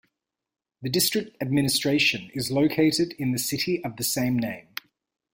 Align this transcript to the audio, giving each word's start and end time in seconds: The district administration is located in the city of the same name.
The 0.81 0.89
district 0.89 1.37
administration 1.39 2.31
is 2.33 2.49
located 2.49 3.13
in 3.19 3.33
the 3.33 3.37
city 3.37 3.83
of 3.83 3.97
the 3.97 4.03
same 4.03 4.35
name. 4.39 4.69